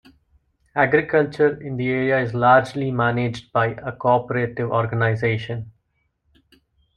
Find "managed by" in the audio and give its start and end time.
2.89-3.67